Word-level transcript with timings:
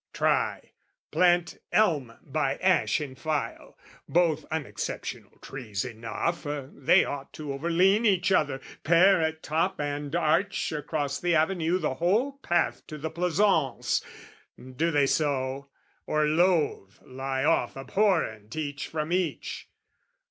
Try 0.13 0.71
plant 1.11 1.59
elm 1.71 2.13
by 2.23 2.55
ash 2.55 2.99
in 2.99 3.13
file; 3.13 3.77
Both 4.09 4.47
unexceptionable 4.49 5.37
trees 5.43 5.85
enough, 5.85 6.41
They 6.43 7.05
ought 7.05 7.31
to 7.33 7.53
overlean 7.53 8.07
each 8.07 8.31
other, 8.31 8.61
pair 8.83 9.21
At 9.21 9.43
top 9.43 9.79
and 9.79 10.15
arch 10.15 10.71
across 10.71 11.19
the 11.19 11.35
avenue 11.35 11.77
The 11.77 11.93
whole 12.01 12.39
path 12.39 12.81
to 12.87 12.97
the 12.97 13.11
pleasaunce: 13.11 14.01
do 14.75 14.89
they 14.89 15.05
so 15.05 15.69
Or 16.07 16.25
loathe, 16.25 16.95
lie 17.03 17.43
off 17.43 17.77
abhorrent 17.77 18.55
each 18.55 18.87
from 18.87 19.11
each? 19.13 19.67